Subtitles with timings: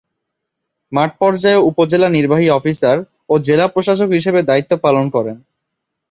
[0.91, 2.97] মাঠ পর্যায়েও উপজেলা নির্বাহী অফিসার
[3.29, 5.37] ও জেলা প্রশাসক হিসেবে দায়িত্ব পালন করেন।